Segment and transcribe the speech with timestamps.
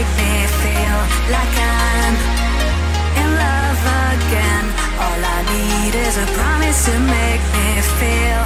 [0.00, 0.98] make me feel
[1.30, 2.14] like I'm
[3.20, 3.82] in love
[4.12, 4.64] again.
[5.04, 7.68] All I need is a promise to make me
[8.00, 8.42] feel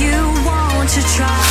[0.00, 1.49] you want to try.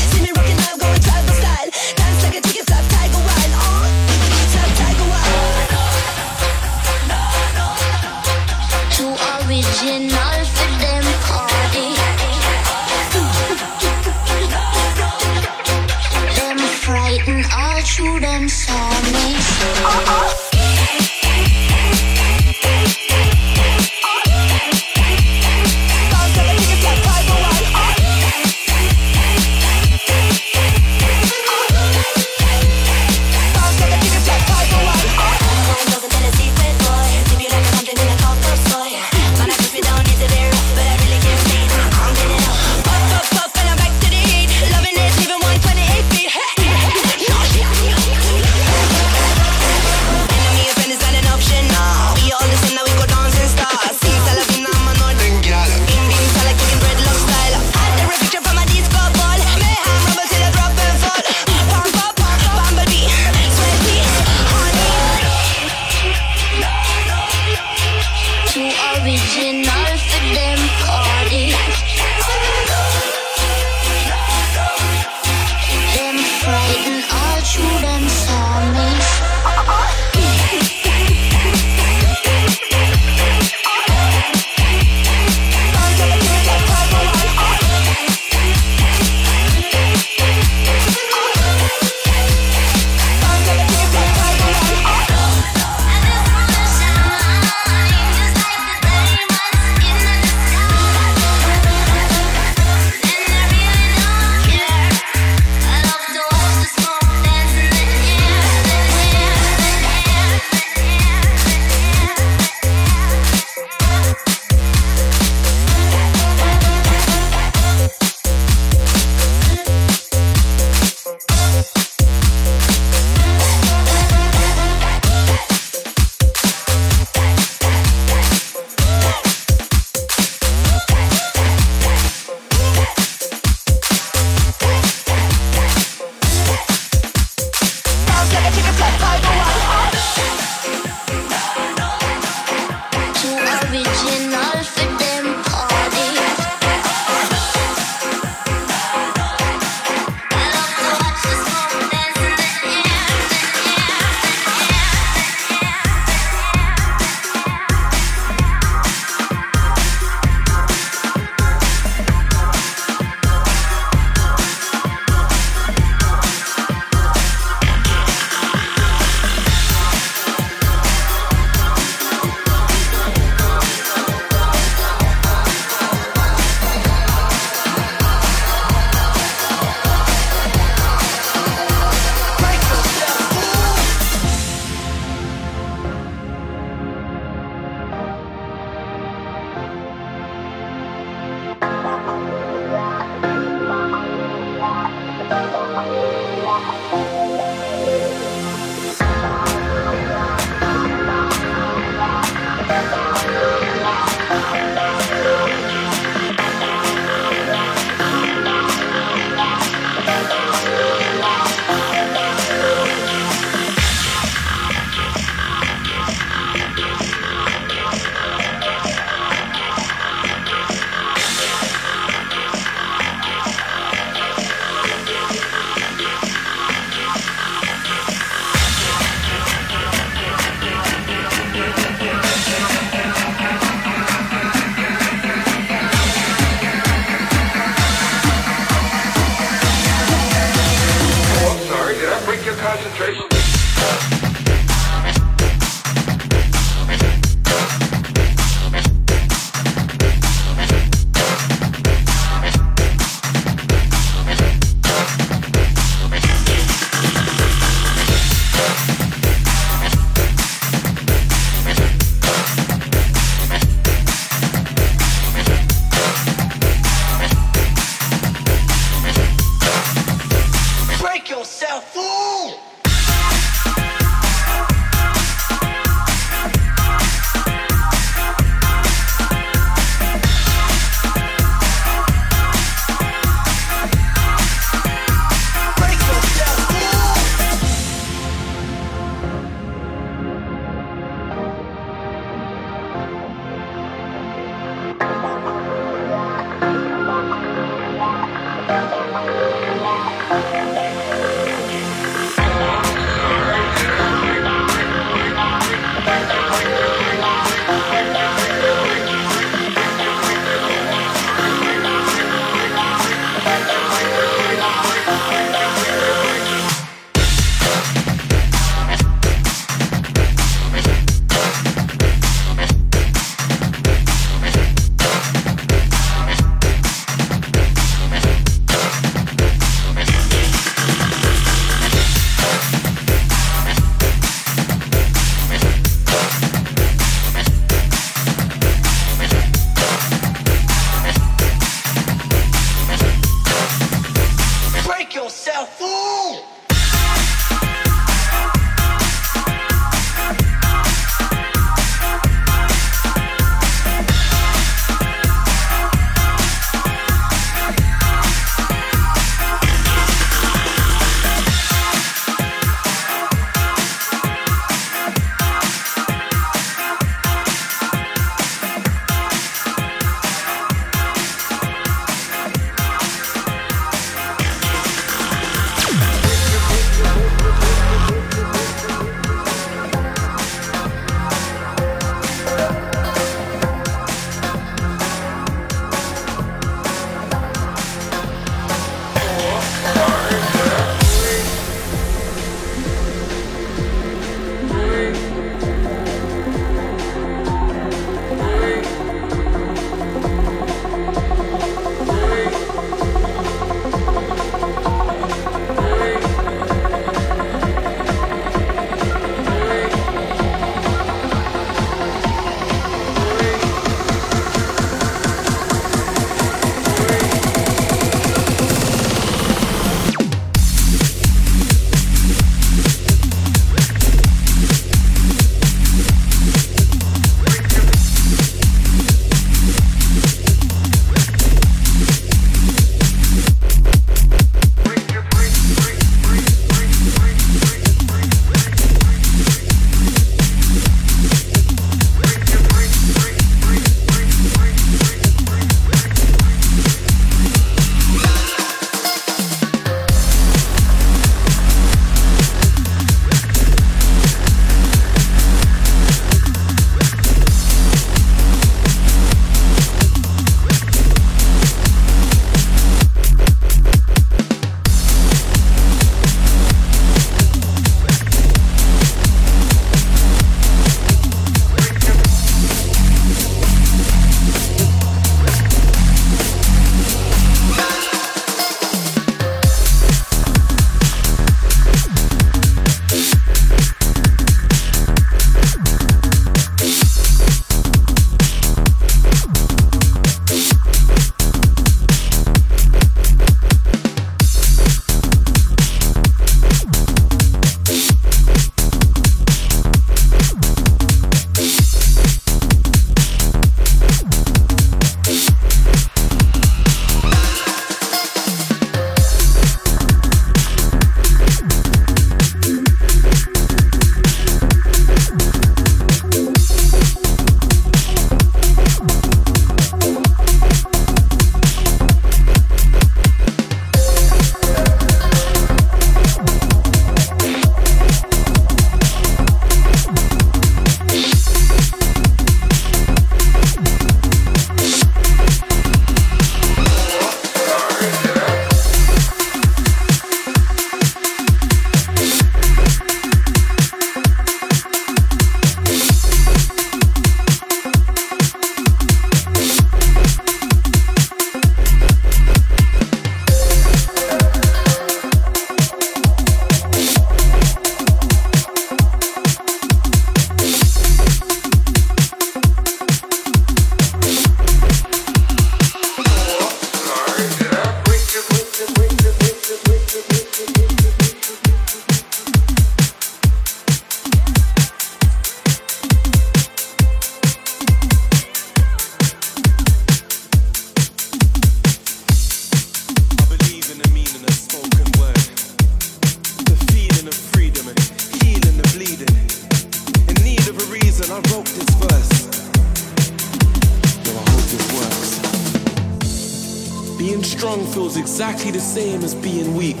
[598.96, 600.00] Same as being weak.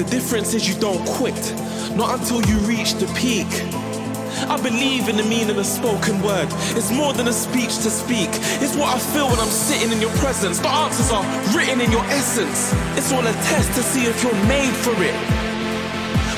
[0.00, 1.42] The difference is you don't quit,
[2.00, 3.50] not until you reach the peak.
[4.48, 6.48] I believe in the meaning of spoken word.
[6.72, 8.32] It's more than a speech to speak.
[8.64, 10.60] It's what I feel when I'm sitting in your presence.
[10.60, 12.72] The answers are written in your essence.
[12.96, 15.16] It's all a test to see if you're made for it.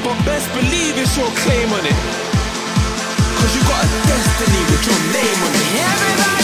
[0.03, 1.99] But best believe it's your claim on it.
[3.38, 5.68] Cause you got a destiny with your name on it.
[5.78, 6.43] Everybody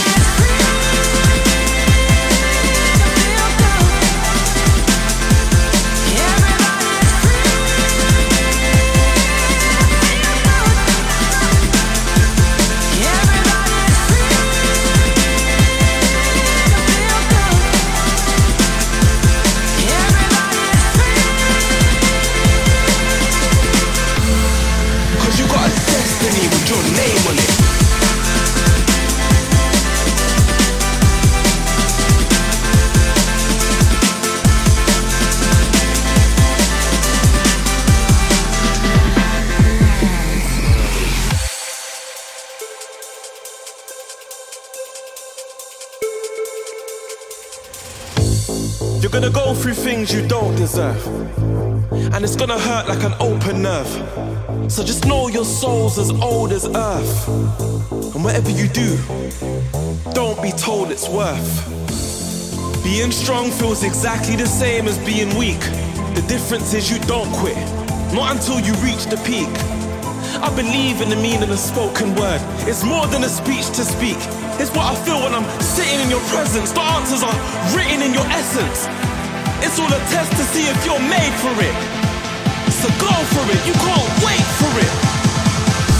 [50.82, 54.72] And it's gonna hurt like an open nerve.
[54.72, 57.28] So just know your soul's as old as earth.
[58.14, 58.96] And whatever you do,
[60.14, 61.68] don't be told it's worth.
[62.82, 65.60] Being strong feels exactly the same as being weak.
[66.14, 67.58] The difference is you don't quit,
[68.14, 69.52] not until you reach the peak.
[70.40, 72.40] I believe in the meaning of spoken word.
[72.66, 74.16] It's more than a speech to speak.
[74.58, 76.72] It's what I feel when I'm sitting in your presence.
[76.72, 77.36] The answers are
[77.76, 79.09] written in your essence.
[79.62, 81.76] It's all a test to see if you're made for it.
[82.80, 84.92] So go for it, you can't wait for it.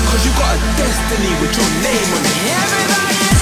[0.09, 2.37] Cause you got a destiny with your name on it.
[2.51, 3.39] Everybody